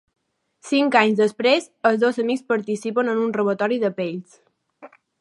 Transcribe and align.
Cinc 0.69 0.97
anys 1.01 1.19
després, 1.19 1.69
els 1.91 2.01
dos 2.05 2.19
amics 2.25 2.43
participen 2.55 3.15
en 3.15 3.23
un 3.27 3.39
robatori 3.39 3.83
de 3.85 3.97
pells. 4.01 4.43